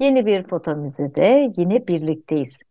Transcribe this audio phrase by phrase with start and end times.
[0.00, 2.62] Yeni bir foto müzede yine birlikteyiz.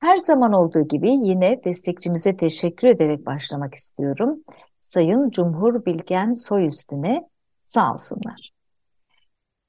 [0.00, 4.44] Her zaman olduğu gibi yine destekçimize teşekkür ederek başlamak istiyorum.
[4.80, 7.28] Sayın Cumhur Bilgen Soyüstüne
[7.62, 8.50] sağ olsunlar.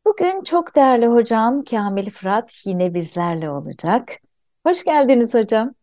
[0.06, 4.12] Bugün çok değerli hocam Kamil Fırat yine bizlerle olacak.
[4.66, 5.74] Hoş geldiniz hocam.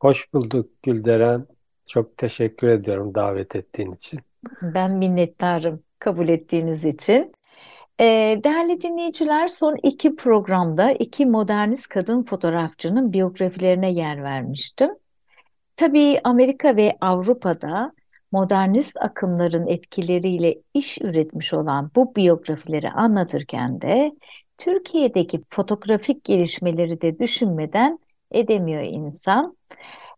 [0.00, 1.46] Hoş bulduk Gülderen.
[1.86, 4.20] Çok teşekkür ediyorum davet ettiğin için.
[4.62, 7.32] Ben minnettarım kabul ettiğiniz için.
[8.00, 14.90] Ee, değerli dinleyiciler, son iki programda iki modernist kadın fotoğrafçının biyografilerine yer vermiştim.
[15.76, 17.92] Tabii Amerika ve Avrupa'da
[18.32, 24.12] modernist akımların etkileriyle iş üretmiş olan bu biyografileri anlatırken de
[24.58, 27.98] Türkiye'deki fotoğrafik gelişmeleri de düşünmeden
[28.30, 29.56] edemiyor insan.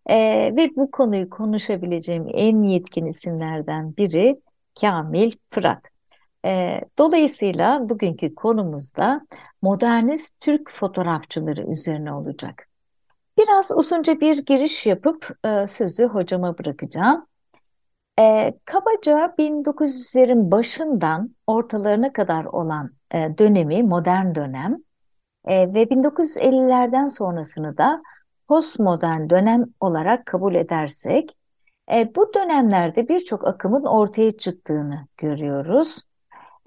[0.07, 0.17] Ee,
[0.57, 4.41] ve bu konuyu konuşabileceğim en yetkin isimlerden biri
[4.81, 5.94] Kamil Fırat.
[6.45, 9.21] Ee, dolayısıyla bugünkü konumuz da
[9.63, 12.69] modernist Türk fotoğrafçıları üzerine olacak.
[13.39, 17.27] Biraz uzunca bir giriş yapıp e, sözü hocama bırakacağım.
[18.21, 24.77] E, kabaca 1900'lerin başından ortalarına kadar olan e, dönemi modern dönem
[25.45, 28.03] e, ve 1950'lerden sonrasını da
[28.49, 31.37] postmodern dönem olarak kabul edersek
[31.95, 36.03] e, bu dönemlerde birçok akımın ortaya çıktığını görüyoruz.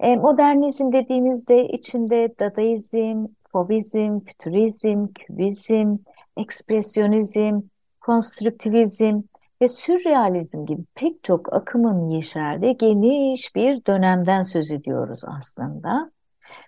[0.00, 5.96] E, modernizm dediğimizde içinde dadaizm, fovizm, fütürizm, kübizm,
[6.36, 7.60] ekspresyonizm,
[8.00, 9.22] konstruktivizm
[9.62, 16.10] ve sürrealizm gibi pek çok akımın yeşerdiği geniş bir dönemden söz ediyoruz aslında.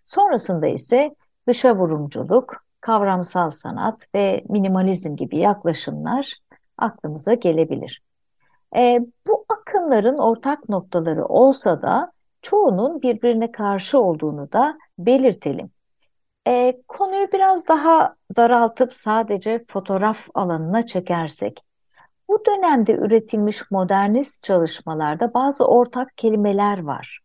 [0.04, 1.15] Sonrasında ise
[1.49, 6.34] dışa vurumculuk, kavramsal sanat ve minimalizm gibi yaklaşımlar
[6.78, 8.03] aklımıza gelebilir.
[8.77, 12.12] E, bu akımların ortak noktaları olsa da
[12.43, 15.71] çoğunun birbirine karşı olduğunu da belirtelim.
[16.49, 21.65] E, konuyu biraz daha daraltıp sadece fotoğraf alanına çekersek,
[22.28, 27.21] bu dönemde üretilmiş modernist çalışmalarda bazı ortak kelimeler var.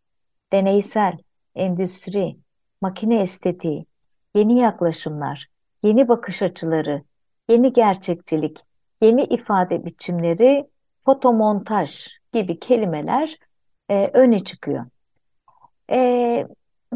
[0.52, 1.18] Deneysel,
[1.54, 2.36] endüstri,
[2.80, 3.86] makine estetiği,
[4.34, 5.46] yeni yaklaşımlar,
[5.82, 7.02] yeni bakış açıları,
[7.48, 8.58] yeni gerçekçilik,
[9.02, 10.70] yeni ifade biçimleri,
[11.04, 13.38] fotomontaj gibi kelimeler
[13.88, 14.86] e, öne çıkıyor.
[15.90, 16.48] E,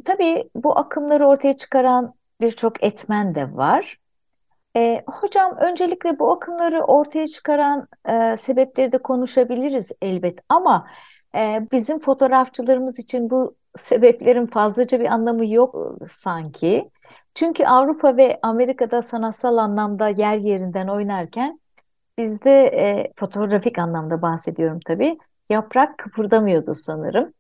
[0.05, 3.97] tabii bu akımları ortaya çıkaran birçok etmen de var.
[4.77, 10.87] E, hocam öncelikle bu akımları ortaya çıkaran e, sebepleri de konuşabiliriz elbet ama
[11.37, 15.77] e, bizim fotoğrafçılarımız için bu sebeplerin fazlaca bir anlamı yok
[16.09, 16.91] sanki.
[17.35, 21.61] Çünkü Avrupa ve Amerika'da sanatsal anlamda yer yerinden oynarken
[22.19, 25.19] bizde e, fotoğrafik anlamda bahsediyorum tabii
[25.51, 27.33] yaprak kıpırdamıyordu sanırım.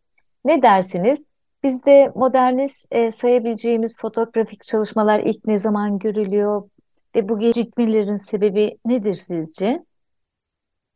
[0.44, 1.24] Ne dersiniz?
[1.62, 6.68] Bizde modernist e, sayabileceğimiz fotoğrafik çalışmalar ilk ne zaman görülüyor
[7.16, 9.84] ve bu gecikmelerin sebebi nedir sizce?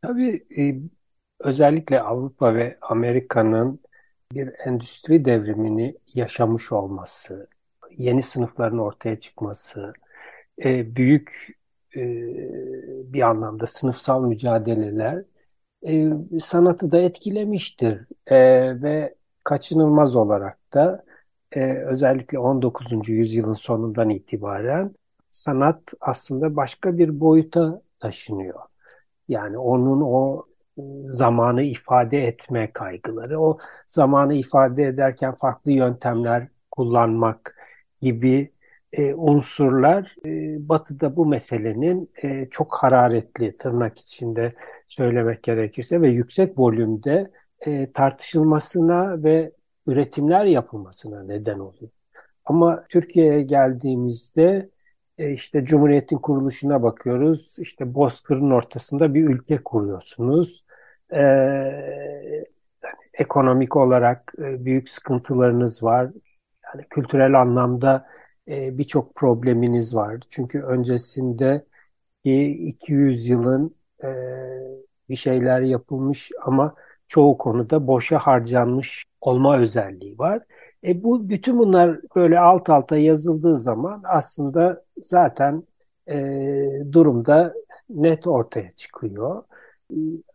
[0.01, 0.75] Tabii e,
[1.39, 3.79] özellikle Avrupa ve Amerika'nın
[4.31, 7.47] bir endüstri devrimini yaşamış olması,
[7.97, 9.93] yeni sınıfların ortaya çıkması,
[10.63, 11.57] e, büyük
[11.95, 12.01] e,
[13.13, 15.23] bir anlamda sınıfsal mücadeleler
[15.87, 16.09] e,
[16.39, 18.37] sanatı da etkilemiştir e,
[18.81, 19.15] ve
[19.45, 21.05] kaçınılmaz olarak da
[21.51, 23.09] e, özellikle 19.
[23.09, 24.95] yüzyılın sonundan itibaren
[25.31, 28.59] sanat aslında başka bir boyuta taşınıyor.
[29.27, 30.45] Yani onun o
[31.01, 33.57] zamanı ifade etme kaygıları, o
[33.87, 37.55] zamanı ifade ederken farklı yöntemler kullanmak
[38.01, 38.51] gibi
[38.93, 40.29] e, unsurlar e,
[40.69, 44.53] Batı'da bu meselenin e, çok hararetli tırnak içinde
[44.87, 47.31] söylemek gerekirse ve yüksek volümde
[47.61, 49.51] e, tartışılmasına ve
[49.87, 51.91] üretimler yapılmasına neden oluyor.
[52.45, 54.69] Ama Türkiye'ye geldiğimizde
[55.17, 57.55] e, işte Cumhuriyet'in kuruluşuna bakıyoruz.
[57.59, 60.65] İşte Bozkır'ın ortasında bir ülke kuruyorsunuz.
[61.13, 61.21] E,
[63.13, 66.11] ekonomik olarak e, büyük sıkıntılarınız var.
[66.65, 68.07] Yani kültürel anlamda
[68.47, 70.19] e, birçok probleminiz var.
[70.29, 71.65] Çünkü öncesinde
[72.23, 74.07] 200 yılın e,
[75.09, 76.75] bir şeyler yapılmış ama
[77.07, 80.43] çoğu konuda boşa harcanmış olma özelliği var.
[80.83, 85.63] E bu bütün bunlar böyle alt alta yazıldığı zaman aslında zaten
[86.09, 86.15] e,
[86.91, 87.53] durumda
[87.89, 89.43] net ortaya çıkıyor.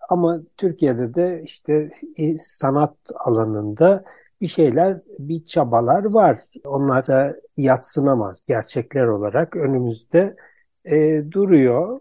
[0.09, 1.91] Ama Türkiye'de de işte
[2.39, 4.05] sanat alanında
[4.41, 6.41] bir şeyler, bir çabalar var.
[6.65, 10.37] Onlar da yatsınamaz gerçekler olarak önümüzde
[10.85, 12.01] e, duruyor.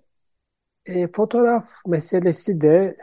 [0.86, 2.98] E, fotoğraf meselesi de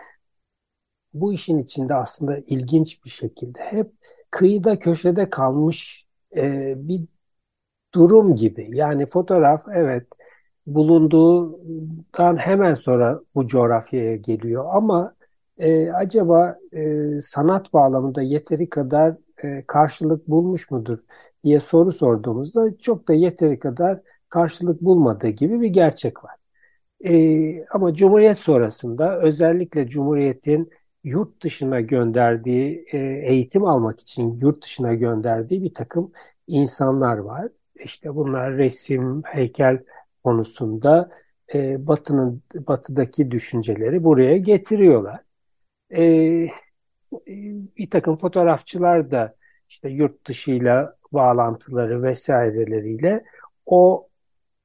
[1.20, 3.92] bu işin içinde aslında ilginç bir şekilde hep
[4.30, 7.02] kıyıda köşede kalmış e, bir
[7.94, 8.70] durum gibi.
[8.72, 10.06] Yani fotoğraf evet
[10.66, 15.14] bulunduğundan hemen sonra bu coğrafyaya geliyor ama
[15.58, 19.14] e, acaba e, sanat bağlamında yeteri kadar
[19.44, 20.98] e, karşılık bulmuş mudur
[21.44, 26.34] diye soru sorduğumuzda çok da yeteri kadar karşılık bulmadığı gibi bir gerçek var.
[27.04, 30.70] E, ama Cumhuriyet sonrasında özellikle Cumhuriyet'in
[31.06, 36.12] yurt dışına gönderdiği, e, eğitim almak için yurt dışına gönderdiği bir takım
[36.46, 37.48] insanlar var.
[37.74, 39.78] İşte bunlar resim, heykel
[40.24, 41.10] konusunda
[41.54, 45.20] e, Batı'nın Batı'daki düşünceleri buraya getiriyorlar.
[45.96, 46.02] E,
[47.78, 49.36] bir takım fotoğrafçılar da
[49.68, 53.24] işte yurt dışıyla bağlantıları vesaireleriyle
[53.66, 54.08] o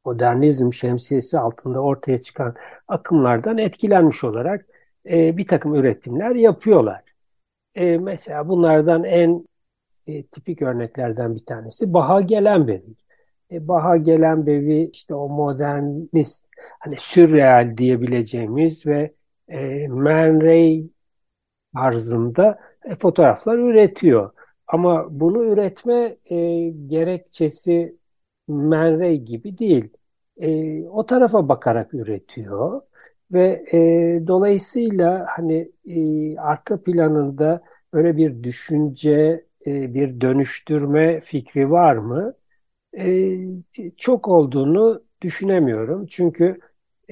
[0.05, 2.55] modernizm şemsiyesi altında ortaya çıkan
[2.87, 4.65] akımlardan etkilenmiş olarak
[5.09, 7.03] e, bir takım üretimler yapıyorlar.
[7.75, 9.47] E, mesela bunlardan en
[10.07, 12.95] e, tipik örneklerden bir tanesi Baha Gelenbevi.
[13.51, 16.45] E, Baha Gelenbevi işte o modernist
[16.79, 19.13] hani sürreal diyebileceğimiz ve
[19.49, 20.83] e, Man Ray
[21.75, 24.31] tarzında e, fotoğraflar üretiyor.
[24.67, 27.97] Ama bunu üretme e, gerekçesi
[28.47, 29.89] Man Ray gibi değil.
[30.37, 32.81] E, o tarafa bakarak üretiyor.
[33.33, 37.61] Ve e, dolayısıyla hani e, arka planında
[37.93, 42.33] öyle bir düşünce, e, bir dönüştürme fikri var mı?
[42.99, 43.37] E,
[43.97, 46.05] çok olduğunu düşünemiyorum.
[46.07, 46.59] Çünkü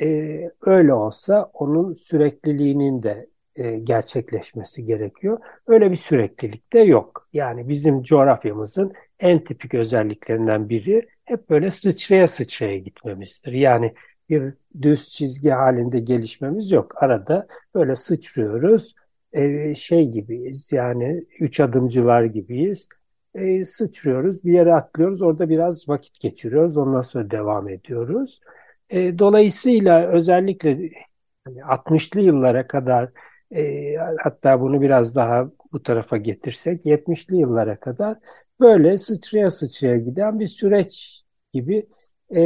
[0.01, 5.39] e, öyle olsa onun sürekliliğinin de e, gerçekleşmesi gerekiyor.
[5.67, 7.29] Öyle bir süreklilik de yok.
[7.33, 13.51] Yani bizim coğrafyamızın en tipik özelliklerinden biri hep böyle sıçraya sıçraya gitmemizdir.
[13.53, 13.93] Yani
[14.29, 17.03] bir düz çizgi halinde gelişmemiz yok.
[17.03, 18.95] Arada böyle sıçrıyoruz.
[19.33, 22.89] E, şey gibiyiz yani üç adımcılar gibiyiz.
[23.35, 28.41] E, sıçrıyoruz, bir yere atlıyoruz, orada biraz vakit geçiriyoruz, ondan sonra devam ediyoruz.
[28.89, 30.89] E, dolayısıyla özellikle
[31.45, 33.09] hani 60'lı yıllara kadar
[34.19, 38.17] hatta bunu biraz daha bu tarafa getirsek 70'li yıllara kadar
[38.59, 41.23] böyle sıçraya sıçraya giden bir süreç
[41.53, 41.87] gibi
[42.31, 42.39] e,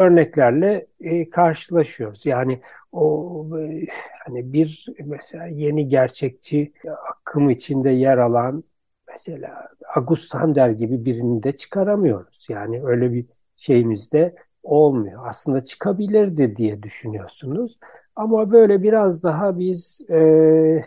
[0.00, 2.26] örneklerle e, karşılaşıyoruz.
[2.26, 2.60] Yani
[2.92, 3.86] o e,
[4.26, 6.72] hani bir mesela yeni gerçekçi
[7.10, 8.64] akım içinde yer alan
[9.08, 12.46] mesela August Sander gibi birini de çıkaramıyoruz.
[12.50, 13.26] Yani öyle bir
[13.56, 15.26] şeyimiz de olmuyor.
[15.28, 17.78] Aslında çıkabilirdi diye düşünüyorsunuz.
[18.16, 20.84] Ama böyle biraz daha biz e,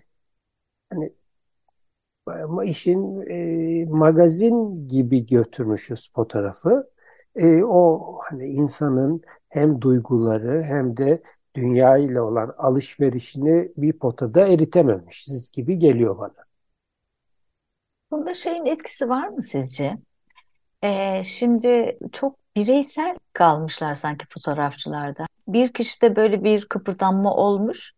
[0.90, 1.14] hani
[2.66, 6.90] işin e, magazin gibi götürmüşüz fotoğrafı.
[7.36, 11.24] E, o hani insanın hem duyguları hem de
[11.56, 16.46] dünya ile olan alışverişini bir potada eritememişiz gibi geliyor bana.
[18.12, 19.98] Bunda şeyin etkisi var mı sizce?
[20.84, 25.26] Ee, şimdi çok bireysel kalmışlar sanki fotoğrafçılarda.
[25.48, 27.94] Bir kişide böyle bir kıpırdanma olmuş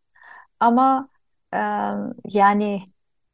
[0.60, 1.10] ama
[1.54, 1.60] e,
[2.26, 2.82] yani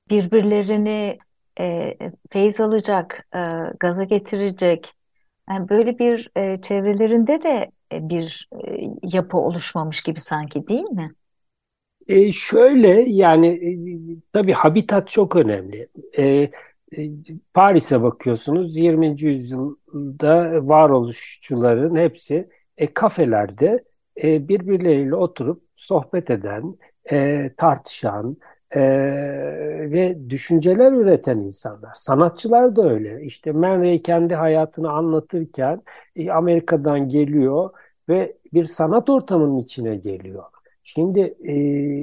[0.09, 1.17] birbirlerini
[1.59, 1.97] e,
[2.31, 3.39] feyz alacak, e,
[3.79, 4.93] gaza getirecek,
[5.49, 11.13] yani böyle bir e, çevrelerinde de e, bir e, yapı oluşmamış gibi sanki değil mi?
[12.07, 13.71] E, şöyle yani e,
[14.33, 15.87] tabii habitat çok önemli.
[16.17, 16.51] E, e,
[17.53, 19.25] Paris'e bakıyorsunuz 20.
[19.25, 23.83] yüzyılda varoluşçuların hepsi e, kafelerde
[24.23, 26.75] e, birbirleriyle oturup sohbet eden,
[27.11, 28.37] e, tartışan,
[28.75, 28.81] e,
[29.91, 31.91] ve düşünceler üreten insanlar.
[31.93, 33.23] Sanatçılar da öyle.
[33.23, 35.81] İşte Man kendi hayatını anlatırken
[36.15, 37.69] e, Amerika'dan geliyor
[38.09, 40.43] ve bir sanat ortamının içine geliyor.
[40.83, 41.53] Şimdi e,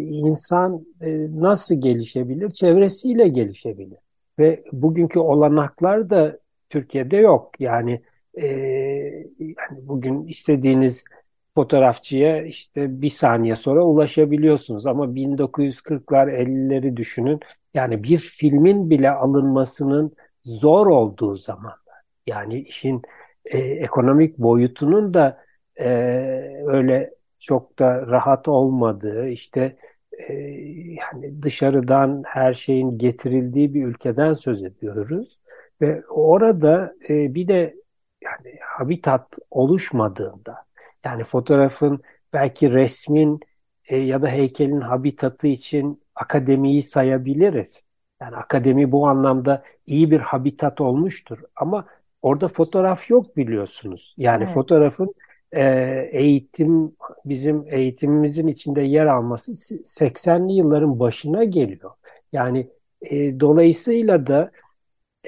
[0.02, 2.50] insan e, nasıl gelişebilir?
[2.50, 3.98] Çevresiyle gelişebilir.
[4.38, 7.60] Ve bugünkü olanaklar da Türkiye'de yok.
[7.60, 8.00] Yani
[8.34, 8.46] e,
[9.40, 11.04] yani bugün istediğiniz
[11.56, 14.86] fotoğrafçıya işte bir saniye sonra ulaşabiliyorsunuz.
[14.86, 17.40] Ama 1940'lar 50'leri düşünün.
[17.74, 20.12] Yani bir filmin bile alınmasının
[20.44, 22.00] zor olduğu zamanlar.
[22.26, 23.02] Yani işin
[23.44, 25.44] e, ekonomik boyutunun da
[25.76, 25.88] e,
[26.66, 29.76] öyle çok da rahat olmadığı işte
[30.28, 30.32] e,
[31.00, 35.38] yani dışarıdan her şeyin getirildiği bir ülkeden söz ediyoruz.
[35.80, 37.74] Ve orada e, bir de
[38.22, 40.65] yani habitat oluşmadığında
[41.06, 42.00] Yani fotoğrafın
[42.32, 43.40] belki resmin
[43.88, 47.82] e, ya da heykelin habitatı için akademiyi sayabiliriz.
[48.22, 51.38] Yani akademi bu anlamda iyi bir habitat olmuştur.
[51.56, 51.86] Ama
[52.22, 54.14] orada fotoğraf yok biliyorsunuz.
[54.18, 54.54] Yani Evet.
[54.54, 55.14] fotoğrafın
[55.52, 55.62] e,
[56.12, 59.52] eğitim bizim eğitimimizin içinde yer alması
[59.84, 61.90] 80'li yılların başına geliyor.
[62.32, 62.70] Yani
[63.02, 64.50] e, dolayısıyla da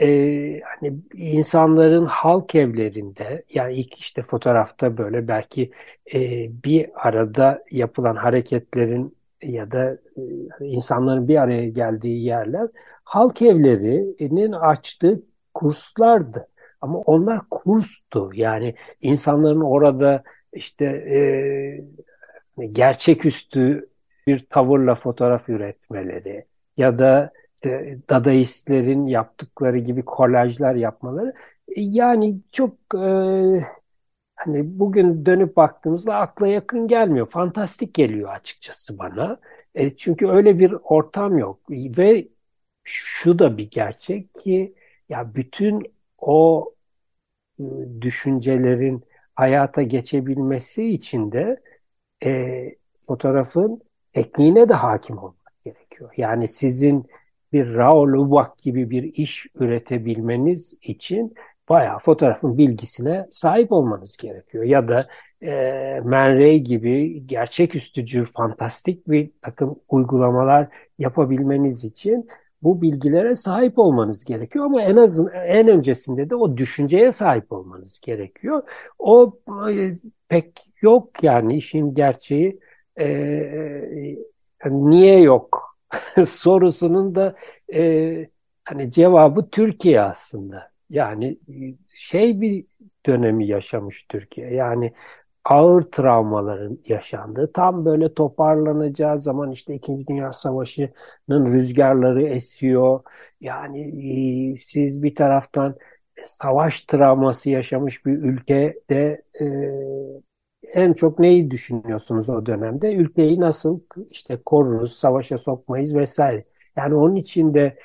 [0.01, 5.71] e, hani insanların halk evlerinde yani ilk işte fotoğrafta böyle belki
[6.15, 6.21] e,
[6.65, 9.99] bir arada yapılan hareketlerin ya da
[10.61, 12.69] e, insanların bir araya geldiği yerler
[13.05, 15.23] halk evlerinin açtığı
[15.55, 16.49] kurslardı.
[16.81, 18.31] Ama onlar kurstu.
[18.35, 23.89] Yani insanların orada işte e, gerçeküstü
[24.27, 26.45] bir tavırla fotoğraf üretmeleri
[26.77, 27.33] ya da
[27.65, 31.35] işte Dadaistlerin yaptıkları gibi kolajlar yapmaları
[31.69, 32.99] e, yani çok e,
[34.37, 37.27] hani bugün dönüp baktığımızda akla yakın gelmiyor.
[37.27, 39.41] Fantastik geliyor açıkçası bana.
[39.75, 42.29] E, çünkü öyle bir ortam yok ve
[42.85, 44.75] şu da bir gerçek ki
[45.09, 46.75] ya bütün o
[47.61, 47.65] e,
[48.01, 51.63] düşüncelerin hayata geçebilmesi için de
[52.25, 56.11] e, fotoğrafın tekniğine de hakim olmak gerekiyor.
[56.17, 57.07] Yani sizin
[57.53, 61.35] bir Raoul Ubach gibi bir iş üretebilmeniz için
[61.69, 64.65] bayağı fotoğrafın bilgisine sahip olmanız gerekiyor.
[64.65, 65.07] Ya da
[65.43, 72.29] e, Man Ray gibi gerçeküstücü, fantastik bir takım uygulamalar yapabilmeniz için
[72.63, 78.01] bu bilgilere sahip olmanız gerekiyor ama en azın en öncesinde de o düşünceye sahip olmanız
[78.01, 78.63] gerekiyor.
[78.99, 79.39] O
[79.71, 80.53] e, pek
[80.83, 82.61] yok yani işin gerçeği
[82.97, 84.19] e, e,
[84.71, 85.68] niye yok
[86.29, 87.35] sorusunun da
[87.75, 88.31] e,
[88.65, 90.71] hani cevabı Türkiye aslında.
[90.91, 91.39] Yani
[91.95, 92.67] şey bir
[93.07, 94.55] dönemi yaşamış Türkiye.
[94.55, 94.93] Yani
[95.45, 103.01] ağır travmaların yaşandığı, tam böyle toparlanacağı zaman işte İkinci Dünya Savaşı'nın rüzgarları esiyor.
[103.41, 103.81] Yani
[104.53, 105.77] e, siz bir taraftan
[106.25, 109.45] savaş travması yaşamış bir ülkede e,
[110.75, 112.95] en çok neyi düşünüyorsunuz o dönemde?
[112.95, 116.45] Ülkeyi nasıl işte koruruz, savaşa sokmayız vesaire.
[116.77, 117.79] Yani onun içinde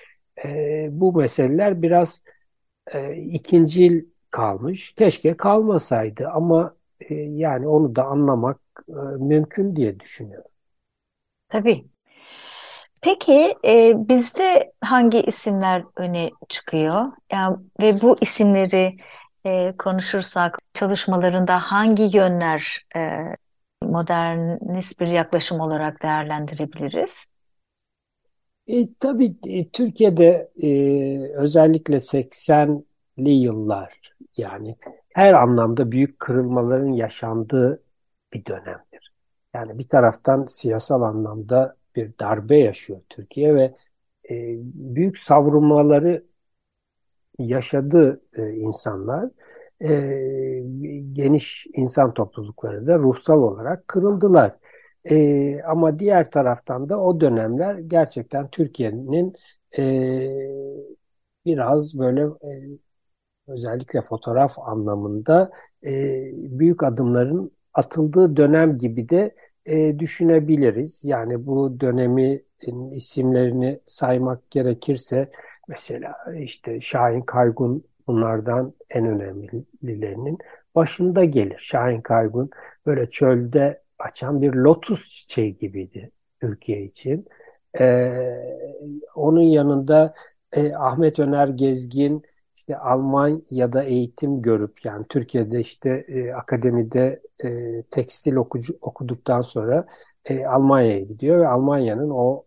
[0.45, 2.21] e, bu meseleler biraz
[2.93, 4.95] e, ikincil kalmış.
[4.95, 6.75] Keşke kalmasaydı ama
[7.09, 8.59] e, yani onu da anlamak
[8.89, 10.51] e, mümkün diye düşünüyorum.
[11.49, 11.85] Tabii.
[13.01, 17.11] Peki e, bizde hangi isimler öne çıkıyor?
[17.31, 18.97] Yani, ve bu isimleri
[19.45, 22.99] e, konuşursak çalışmalarında hangi yönler e,
[23.81, 27.25] modernist bir yaklaşım olarak değerlendirebiliriz?
[28.67, 30.69] E, tabii e, Türkiye'de e,
[31.35, 34.75] özellikle 80'li yıllar yani
[35.13, 37.83] her anlamda büyük kırılmaların yaşandığı
[38.33, 39.13] bir dönemdir.
[39.53, 43.75] Yani bir taraftan siyasal anlamda bir darbe yaşıyor Türkiye ve
[44.29, 44.35] e,
[44.73, 46.23] büyük savrulmaları
[47.39, 49.29] yaşadı e, insanlar.
[49.81, 49.89] E,
[51.13, 54.55] geniş insan toplulukları da ruhsal olarak kırıldılar.
[55.05, 59.33] E, ama diğer taraftan da o dönemler gerçekten Türkiye'nin
[59.77, 59.83] e,
[61.45, 62.49] biraz böyle e,
[63.47, 65.51] özellikle fotoğraf anlamında
[65.85, 65.91] e,
[66.59, 69.35] büyük adımların atıldığı dönem gibi de
[69.65, 71.05] e, düşünebiliriz.
[71.05, 72.43] Yani bu dönemi
[72.93, 75.31] isimlerini saymak gerekirse
[75.67, 80.37] mesela işte Şahin Kaygun bunlardan en önemlilerinin
[80.75, 81.57] başında gelir.
[81.59, 82.49] Şahin Kaygun
[82.85, 87.25] böyle çölde açan bir lotus çiçeği gibiydi Türkiye için.
[87.79, 88.11] Ee,
[89.15, 90.13] onun yanında
[90.51, 92.23] e, Ahmet Öner Gezgin
[92.55, 99.85] işte Almanya'da eğitim görüp yani Türkiye'de işte e, akademide e, tekstil okucu, okuduktan sonra
[100.25, 102.45] e, Almanya'ya gidiyor ve Almanya'nın o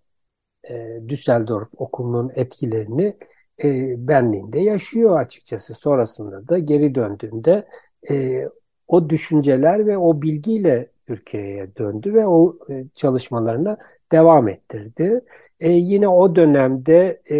[0.71, 3.17] e, Düsseldorf okulunun etkilerini
[3.65, 5.75] e, Berlin'de yaşıyor açıkçası.
[5.75, 7.69] Sonrasında da geri döndüğünde
[8.11, 8.45] e,
[8.89, 13.77] o düşünceler ve o bilgiyle Türkiye'ye döndü ve o e, çalışmalarına
[14.13, 15.21] devam ettirdi.
[15.61, 17.37] E, yine o dönemde e,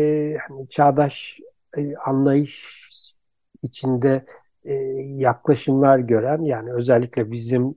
[0.49, 1.41] hani çağdaş
[1.77, 2.87] e, anlayış
[3.63, 4.25] içinde
[4.65, 7.75] e, yaklaşımlar gören yani özellikle bizim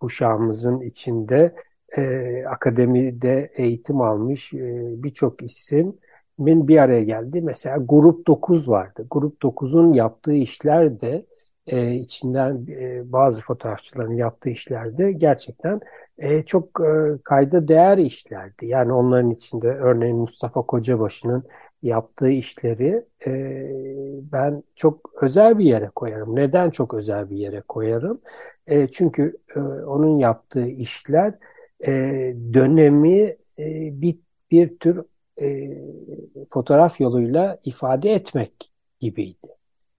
[0.00, 1.54] kuşağımızın içinde
[1.96, 7.40] e, akademide eğitim almış e, birçok isimin bir araya geldi.
[7.42, 9.06] Mesela Grup 9 vardı.
[9.10, 11.26] Grup 9'un yaptığı işler de
[11.66, 15.80] e, içinden e, bazı fotoğrafçıların yaptığı işler de gerçekten
[16.18, 18.66] e, çok e, kayda değer işlerdi.
[18.66, 21.44] Yani onların içinde örneğin Mustafa Kocabaşı'nın
[21.82, 23.32] yaptığı işleri e,
[24.32, 26.36] ben çok özel bir yere koyarım.
[26.36, 28.20] Neden çok özel bir yere koyarım?
[28.66, 31.34] E, çünkü e, onun yaptığı işler
[31.86, 31.90] e,
[32.54, 34.18] dönemi e, bir,
[34.50, 35.04] bir tür
[35.42, 35.70] e,
[36.48, 39.48] fotoğraf yoluyla ifade etmek gibiydi.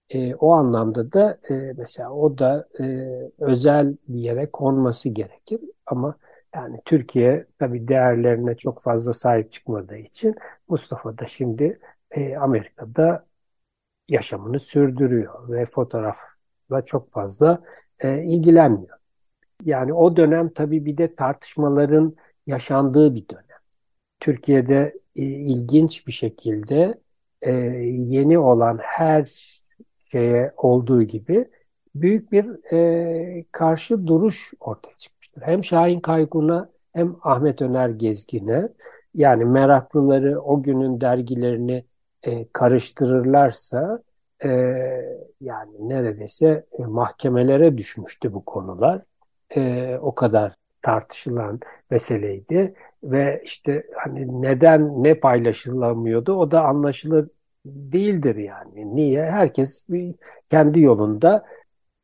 [0.10, 2.84] E, o anlamda da e, mesela o da e,
[3.40, 6.16] özel bir yere konması gerekir ama
[6.56, 10.36] yani Türkiye tabii değerlerine çok fazla sahip çıkmadığı için
[10.68, 11.80] Mustafa da şimdi
[12.12, 13.26] e, Amerika'da
[14.10, 17.64] yaşamını sürdürüyor ve fotoğrafla çok fazla
[18.00, 18.98] e, ilgilenmiyor.
[19.66, 22.16] Yani o dönem tabii bir de tartışmaların
[22.48, 23.44] yaşandığı bir dönem.
[24.20, 27.02] Türkiye'de e, ilginç bir şekilde
[27.42, 29.26] e, yeni olan her
[30.12, 31.46] şeye olduğu gibi
[31.96, 35.42] büyük bir e, karşı duruş ortaya çıkmıştır.
[35.42, 38.70] Hem Şahin Kaygun'a hem Ahmet Öner Gezgin'e
[39.16, 41.86] yani meraklıları o günün dergilerini
[42.24, 44.04] e, karıştırırlarsa
[44.46, 44.50] e,
[45.42, 49.02] yani neredeyse e, mahkemelere düşmüştü bu konular.
[49.56, 57.30] E, o kadar tartışılan meseleydi ve işte hani neden ne paylaşılamıyordu o da anlaşılır
[57.66, 58.96] değildir yani.
[58.96, 59.26] Niye?
[59.26, 59.88] Herkes
[60.48, 61.46] kendi yolunda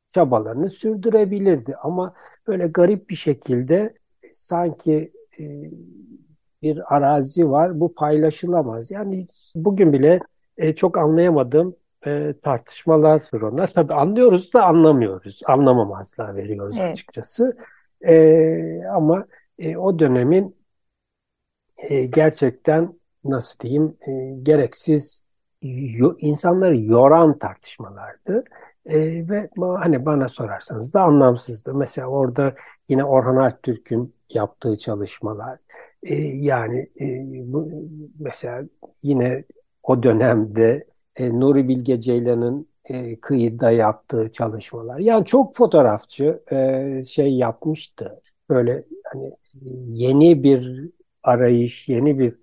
[0.08, 2.14] çabalarını sürdürebilirdi ama
[2.48, 3.94] böyle garip bir şekilde
[4.34, 5.44] sanki e,
[6.62, 8.92] bir arazi var bu paylaşılamaz.
[8.92, 10.20] Yani bugün bile
[10.58, 11.76] e, çok anlayamadığım
[12.06, 13.74] e, tartışmalardır onlar.
[13.74, 15.40] Tabii anlıyoruz da anlamıyoruz.
[15.46, 16.92] Anlamamazlığa veriyoruz evet.
[16.92, 17.58] açıkçası.
[18.02, 19.26] E, ama
[19.60, 20.56] e, o dönemin
[21.78, 24.12] e, gerçekten nasıl diyeyim e,
[24.44, 25.24] gereksiz
[25.62, 28.44] yo, insanları yoran tartışmalardı.
[28.86, 31.74] E, ve hani bana sorarsanız da anlamsızdı.
[31.74, 32.56] Mesela orada
[32.90, 35.60] yine Orhan Alptürk'ün yaptığı çalışmalar.
[36.04, 37.06] E, yani e,
[37.54, 37.70] bu,
[38.20, 38.64] mesela
[39.04, 39.44] yine
[39.84, 40.86] o dönemde
[41.20, 45.00] e, Nuri Bilge Ceylan'ın e, kıyıda yaptığı çalışmalar.
[45.00, 48.22] Yani çok fotoğrafçı e, şey yapmıştı.
[48.50, 49.32] Böyle hani
[49.88, 50.90] yeni bir
[51.24, 52.36] arayış, yeni bir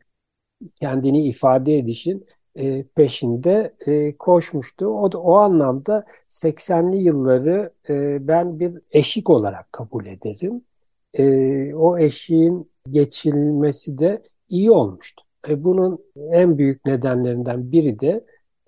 [0.80, 4.86] kendini ifade edişin e, peşinde e, koşmuştu.
[4.86, 10.64] O da o anlamda 80'li yılları e, ben bir eşik olarak kabul ederim.
[11.14, 15.24] E, o eşiğin geçilmesi de iyi olmuştu.
[15.48, 18.24] E, bunun en büyük nedenlerinden biri de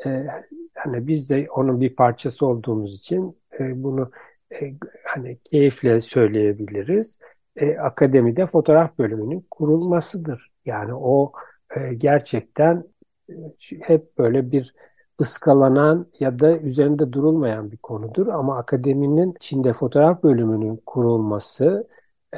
[0.06, 0.26] e,
[0.74, 4.10] hani biz de onun bir parçası olduğumuz için e, bunu
[4.52, 7.18] e, hani keyifle söyleyebiliriz.
[7.56, 10.50] E, akademide fotoğraf bölümünün kurulmasıdır.
[10.64, 11.32] Yani o
[11.76, 12.84] e, gerçekten
[13.30, 13.34] e,
[13.80, 14.74] hep böyle bir
[15.20, 18.26] ıskalanan ya da üzerinde durulmayan bir konudur.
[18.26, 21.88] Ama akademinin içinde fotoğraf bölümünün kurulması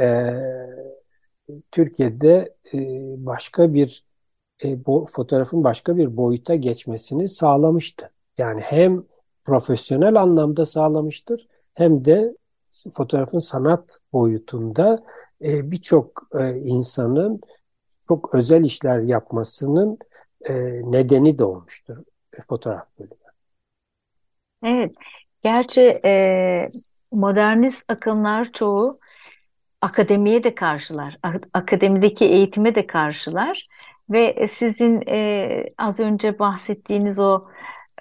[0.01, 0.31] e,
[1.73, 2.79] Türkiye'de e,
[3.27, 4.05] başka bir
[4.65, 8.11] e, bu fotoğrafın başka bir boyuta geçmesini sağlamıştı.
[8.39, 9.05] Yani hem
[9.45, 12.37] profesyonel anlamda sağlamıştır hem de
[12.95, 15.05] fotoğrafın sanat boyutunda
[15.45, 17.41] e, birçok e, insanın
[18.09, 19.99] çok özel işler yapmasının
[20.43, 20.55] e,
[20.93, 21.97] nedeni de olmuştur
[22.39, 23.15] e, fotoğraf bölümü.
[24.65, 24.95] Evet,
[25.43, 26.71] gerçi e,
[27.13, 28.99] modernist akımlar çoğu
[29.81, 31.19] akademiye de karşılar,
[31.55, 33.69] akademideki eğitime de karşılar
[34.11, 37.49] ve sizin e, az önce bahsettiğiniz o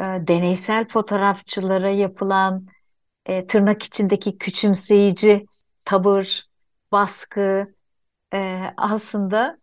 [0.01, 2.67] e, deneysel fotoğrafçılara yapılan
[3.25, 5.45] e, tırnak içindeki küçümseyici
[5.85, 6.47] tavır,
[6.91, 7.73] baskı
[8.33, 9.57] e, aslında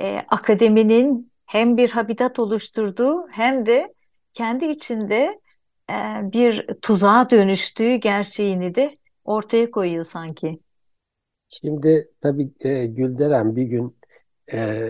[0.00, 3.94] e, akademinin hem bir habitat oluşturduğu hem de
[4.32, 5.30] kendi içinde
[5.90, 5.94] e,
[6.32, 10.56] bir tuzağa dönüştüğü gerçeğini de ortaya koyuyor sanki.
[11.48, 13.96] Şimdi tabii e, Gülderen bir gün
[14.52, 14.88] e,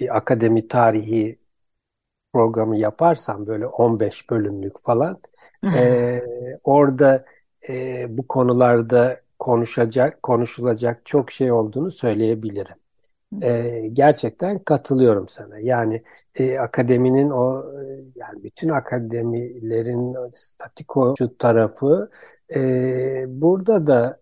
[0.00, 1.38] bir akademi tarihi
[2.32, 5.20] programı yaparsam böyle 15 bölümlük falan
[5.76, 6.20] e,
[6.64, 7.24] orada
[7.68, 12.76] e, bu konularda konuşacak konuşulacak çok şey olduğunu söyleyebilirim.
[13.42, 15.58] E, gerçekten katılıyorum sana.
[15.58, 16.02] Yani
[16.34, 17.64] e, akademinin o
[18.16, 22.10] yani bütün akademilerin statikocu tarafı
[22.54, 24.20] e, burada da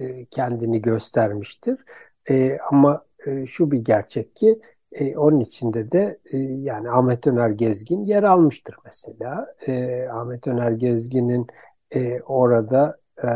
[0.00, 1.80] e, kendini göstermiştir.
[2.30, 4.60] E, ama e, şu bir gerçek ki
[4.92, 9.54] e, onun içinde de e, yani Ahmet Öner Gezgin yer almıştır mesela.
[9.66, 11.46] E, Ahmet Öner Gezgin'in
[11.90, 13.28] e, orada e,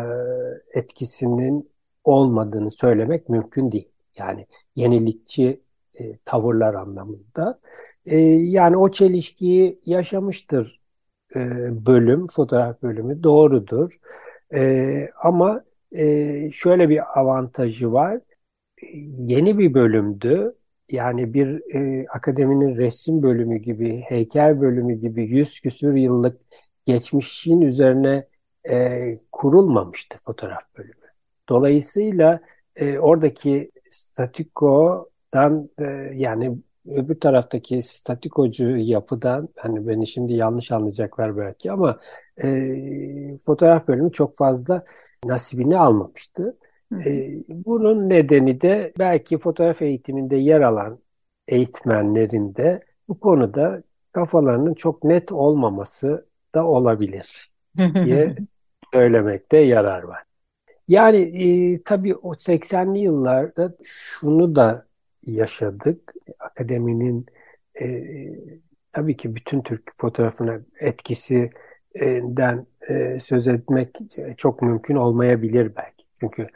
[0.73, 1.71] etkisinin
[2.05, 3.89] olmadığını söylemek mümkün değil.
[4.19, 5.61] Yani yenilikçi
[6.01, 7.61] e, tavırlar anlamında.
[8.07, 10.81] E, yani o çelişkiyi yaşamıştır
[11.37, 11.41] e,
[11.87, 13.97] bölüm, fotoğraf bölümü doğrudur.
[14.55, 18.15] E, ama e, şöyle bir avantajı var.
[18.83, 18.87] E,
[19.19, 20.55] yeni bir bölümdü
[20.91, 26.41] Yani bir e, akademinin resim bölümü gibi, heykel bölümü gibi yüz küsür yıllık
[26.85, 28.27] geçmişin üzerine
[28.71, 30.95] e, kurulmamıştı fotoğraf bölümü.
[31.49, 32.41] Dolayısıyla
[32.77, 41.73] e, oradaki statikodan e, yani öbür taraftaki statikocu yapıdan hani beni şimdi yanlış anlayacaklar belki
[41.73, 42.01] ama
[42.45, 42.49] e,
[43.39, 44.85] fotoğraf bölümü çok fazla
[45.25, 46.57] nasibini almamıştı.
[47.07, 50.99] E, bunun nedeni de belki fotoğraf eğitiminde yer alan
[51.49, 58.35] eğitmenlerin de bu konuda kafalarının çok net olmaması da olabilir diye
[58.95, 60.23] söylemekte yarar var.
[60.89, 64.87] Yani e, tabii o 80'li yıllarda şunu da
[65.27, 66.15] yaşadık.
[66.39, 67.27] Akademinin
[67.83, 68.05] e,
[68.93, 73.99] tabii ki bütün Türk fotoğrafına etkisinden e, söz etmek
[74.37, 76.05] çok mümkün olmayabilir belki.
[76.21, 76.47] Çünkü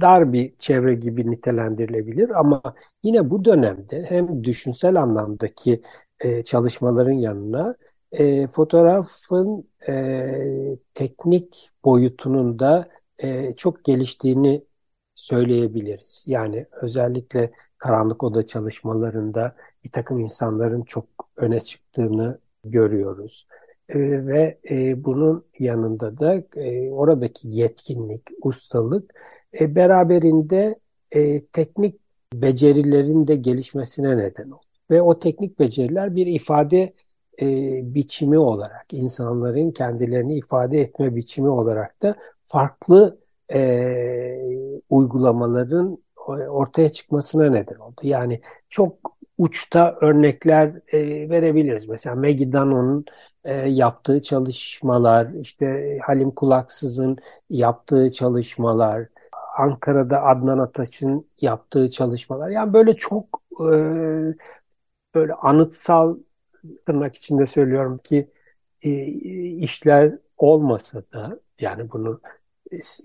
[0.00, 2.62] dar bir çevre gibi nitelendirilebilir ama
[3.02, 5.82] yine bu dönemde hem düşünsel anlamdaki
[6.20, 7.74] e, çalışmaların yanına
[8.12, 14.64] e, fotoğrafın e, teknik boyutunun da e, çok geliştiğini
[15.14, 16.24] söyleyebiliriz.
[16.26, 23.46] Yani özellikle karanlık oda çalışmalarında bir takım insanların çok öne çıktığını görüyoruz.
[23.94, 29.14] E, ve e, bunun yanında da e, oradaki yetkinlik, ustalık
[29.60, 30.78] e, beraberinde
[31.10, 32.00] e, teknik
[32.34, 34.62] becerilerin de gelişmesine neden oldu.
[34.90, 36.92] Ve o teknik beceriler bir ifade
[37.42, 37.46] e,
[37.94, 43.18] biçimi olarak, insanların kendilerini ifade etme biçimi olarak da farklı
[43.54, 43.60] e,
[44.90, 45.98] uygulamaların
[46.48, 48.00] ortaya çıkmasına neden oldu.
[48.02, 48.96] Yani çok
[49.38, 51.88] uçta örnekler e, verebiliriz.
[51.88, 53.04] Mesela Maggie Dano'nun
[53.44, 57.18] e, yaptığı çalışmalar, işte Halim Kulaksız'ın
[57.50, 59.08] yaptığı çalışmalar,
[59.58, 62.48] Ankara'da Adnan Ataç'ın yaptığı çalışmalar.
[62.50, 64.34] Yani böyle çok e,
[65.14, 66.18] böyle anıtsal
[66.86, 68.30] tırnak içinde söylüyorum ki
[68.82, 68.90] e,
[69.58, 72.20] işler olmasa da yani bunu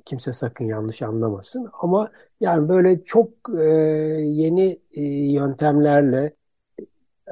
[0.05, 3.63] kimse sakın yanlış anlamasın ama yani böyle çok e,
[4.23, 5.01] yeni e,
[5.33, 6.33] yöntemlerle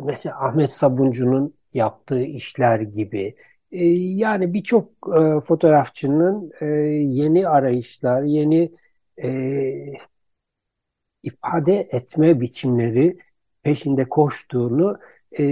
[0.04, 3.36] mesela Ahmet Sabuncu'nun yaptığı işler gibi
[3.72, 8.72] e, yani birçok e, fotoğrafçının e, yeni arayışlar, yeni
[9.24, 9.30] e,
[11.24, 13.18] ifade etme biçimleri
[13.64, 15.00] peşinde koştuğunu
[15.40, 15.44] e,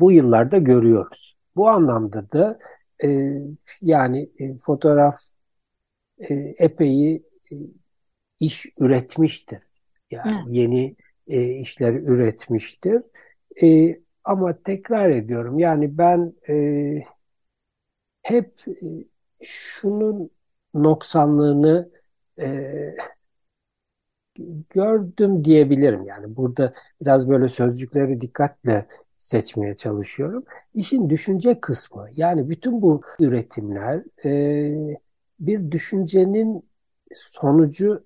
[0.00, 1.36] bu yıllarda görüyoruz.
[1.56, 2.58] Bu anlamda da
[3.04, 3.32] e,
[3.80, 5.16] yani e, fotoğraf
[6.18, 7.20] e, epey e,
[8.40, 9.58] iş üretmiştir.
[10.10, 10.50] Yani Hı.
[10.50, 10.96] yeni
[11.28, 13.02] e, işler üretmiştir.
[13.62, 16.54] E, ama tekrar ediyorum yani ben e,
[18.22, 18.86] hep e,
[19.44, 20.30] şunun
[20.74, 21.90] noksanlığını
[22.40, 22.96] e,
[24.70, 26.04] gördüm diyebilirim.
[26.04, 28.86] Yani burada biraz böyle sözcükleri dikkatle
[29.18, 30.44] seçmeye çalışıyorum.
[30.74, 35.00] İşin düşünce kısmı yani bütün bu üretimler e,
[35.40, 36.70] bir düşüncenin
[37.12, 38.04] sonucu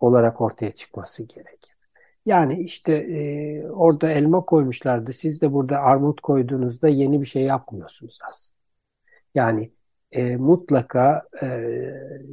[0.00, 1.76] olarak ortaya çıkması gerekir.
[2.26, 5.12] Yani işte e, orada elma koymuşlardı.
[5.12, 8.58] Siz de burada armut koyduğunuzda yeni bir şey yapmıyorsunuz aslında.
[9.34, 9.72] Yani
[10.12, 11.46] e, mutlaka e,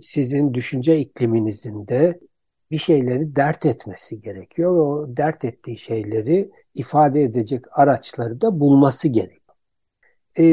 [0.02, 2.20] sizin düşünce ikliminizin de
[2.72, 9.40] bir şeyleri dert etmesi gerekiyor o dert ettiği şeyleri ifade edecek araçları da bulması gerekiyor.
[10.40, 10.44] E,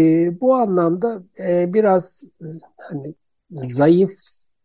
[0.40, 2.24] bu anlamda e, biraz
[2.76, 3.14] hani
[3.50, 4.12] zayıf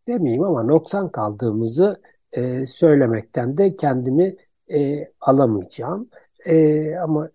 [0.08, 4.36] demeyeyim ama noksan kaldığımızı e, söylemekten de kendimi
[4.74, 6.10] e, alamayacağım.
[6.46, 7.30] E, ama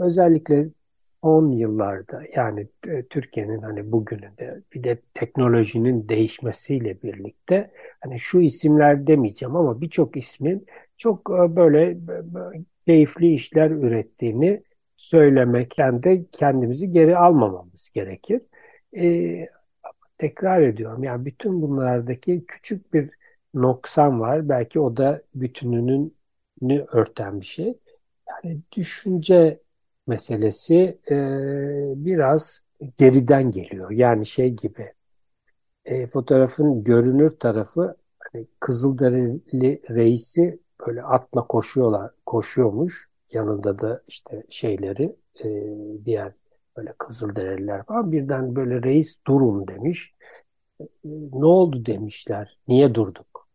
[0.00, 0.68] özellikle
[1.22, 7.70] son yıllarda yani e, Türkiye'nin hani bugününde bir de teknolojinin değişmesiyle birlikte
[8.00, 11.98] hani şu isimler demeyeceğim ama birçok ismin çok e, böyle
[12.86, 14.62] keyifli işler ürettiğini
[14.96, 18.40] söylemekten de kendimizi geri almamamız gerekir.
[18.96, 19.48] E,
[20.18, 21.04] tekrar ediyorum.
[21.04, 23.10] Yani bütün bunlardaki küçük bir
[23.54, 24.48] noksan var.
[24.48, 26.10] Belki o da bütününü
[26.92, 27.78] örten bir şey.
[28.44, 29.60] Yani düşünce
[30.06, 31.14] meselesi e,
[32.04, 32.62] biraz
[32.98, 33.90] geriden geliyor.
[33.90, 34.92] Yani şey gibi
[35.84, 43.08] e, fotoğrafın görünür tarafı hani Kızılderili reisi böyle atla koşuyorlar, koşuyormuş.
[43.32, 45.48] Yanında da işte şeyleri e,
[46.04, 46.32] diğer
[46.76, 50.14] böyle Kızılderililer falan birden böyle reis durun demiş.
[51.04, 52.58] Ne oldu demişler.
[52.68, 53.48] Niye durduk?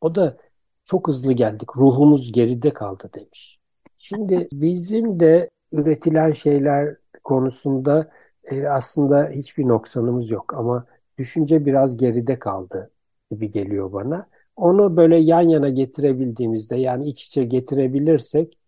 [0.00, 0.36] O da
[0.84, 1.76] çok hızlı geldik.
[1.76, 3.58] Ruhumuz geride kaldı demiş.
[3.96, 8.10] Şimdi bizim de üretilen şeyler konusunda
[8.44, 10.86] e, aslında hiçbir noksanımız yok ama
[11.18, 12.90] düşünce biraz geride kaldı
[13.30, 14.26] gibi geliyor bana.
[14.56, 18.58] onu böyle yan yana getirebildiğimizde yani iç içe getirebilirsek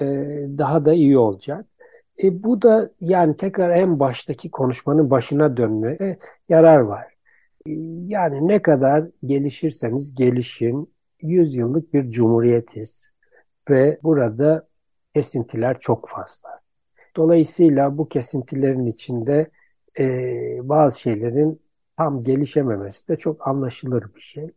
[0.00, 0.04] e,
[0.58, 1.66] daha da iyi olacak.
[2.24, 7.04] E, bu da yani tekrar en baştaki konuşmanın başına dönmeye yarar var.
[7.66, 7.70] E,
[8.06, 13.12] yani ne kadar gelişirseniz gelişin 100 yıllık bir cumhuriyetiz
[13.70, 14.68] ve burada
[15.14, 16.60] kesintiler çok fazla.
[17.16, 19.50] Dolayısıyla bu kesintilerin içinde
[19.98, 20.04] e,
[20.68, 21.62] bazı şeylerin
[21.96, 24.50] tam gelişememesi de çok anlaşılır bir şey.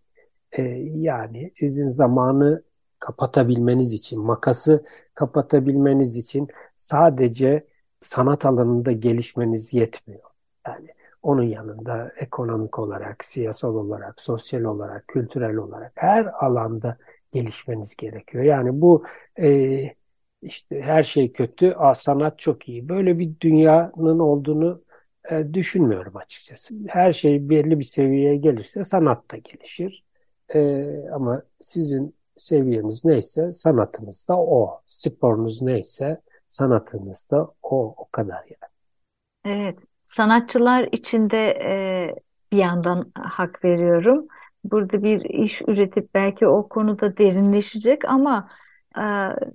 [0.52, 0.62] E,
[0.96, 2.64] yani sizin zamanı
[3.00, 7.68] kapatabilmeniz için, makası kapatabilmeniz için sadece
[8.00, 10.30] sanat alanında gelişmeniz yetmiyor.
[10.68, 10.88] Yani
[11.28, 16.98] onun yanında ekonomik olarak, siyasal olarak, sosyal olarak, kültürel olarak her alanda
[17.32, 18.44] gelişmeniz gerekiyor.
[18.44, 19.06] Yani bu
[19.40, 19.48] e,
[20.42, 22.90] işte her şey kötü, a, sanat çok iyi.
[22.90, 24.84] Böyle bir dünyanın olduğunu
[25.32, 26.76] e, düşünmüyorum açıkçası.
[26.88, 30.04] Her şey belli bir seviyeye gelirse sanat da gelişir.
[30.56, 30.60] E,
[31.14, 34.82] ama sizin seviyeniz neyse sanatınız da o.
[34.88, 37.96] Sporunuz neyse sanatınız da o.
[37.98, 38.72] O kadar yani.
[39.46, 39.78] Evet,
[40.08, 42.16] sanatçılar için de e,
[42.52, 44.28] bir yandan hak veriyorum.
[44.64, 48.50] Burada bir iş üretip belki o konuda derinleşecek ama
[48.98, 49.04] e,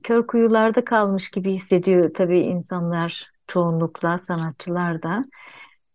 [0.03, 5.25] kör kuyularda kalmış gibi hissediyor tabii insanlar çoğunlukla sanatçılar da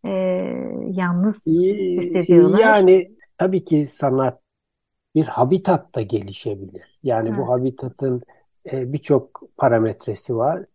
[0.05, 0.09] e,
[0.91, 2.59] yalnız hissediyorlar.
[2.59, 4.41] Yani tabii ki sanat
[5.15, 6.99] bir habitat da gelişebilir.
[7.03, 7.37] Yani Ha.
[7.37, 8.21] bu habitatın
[8.71, 10.65] e, birçok parametresi var.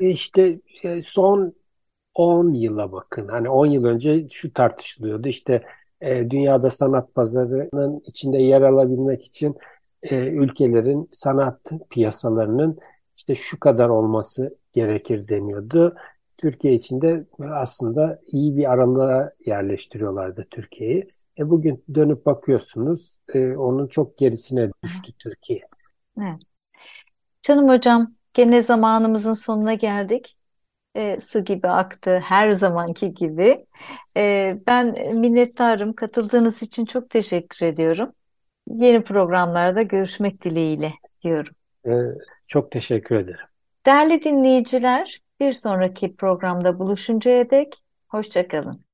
[0.00, 1.54] E işte e, son
[2.14, 3.28] 10 yıla bakın.
[3.28, 5.28] Hani 10 yıl önce şu tartışılıyordu.
[5.28, 5.62] İşte
[6.00, 9.56] e, dünyada sanat pazarının içinde yer alabilmek için
[10.02, 12.78] e, ülkelerin sanat piyasalarının
[13.16, 15.96] işte şu kadar olması gerekir deniyordu.
[16.38, 21.08] Türkiye içinde aslında iyi bir aralığa yerleştiriyorlardı Türkiye'yi.
[21.38, 25.60] E bugün dönüp bakıyorsunuz e, onun çok gerisine düştü Türkiye.
[26.18, 26.40] Evet.
[27.42, 30.36] Canım hocam, gene zamanımızın sonuna geldik.
[30.96, 33.66] E, su gibi aktı her zamanki gibi.
[34.16, 35.92] E, ben minnettarım.
[35.92, 38.12] Katıldığınız için çok teşekkür ediyorum.
[38.68, 41.54] Yeni programlarda görüşmek dileğiyle diyorum.
[41.86, 41.92] E,
[42.46, 43.46] çok teşekkür ederim.
[43.86, 47.74] Değerli dinleyiciler, bir sonraki programda buluşuncaya dek
[48.08, 48.84] hoşça kalın.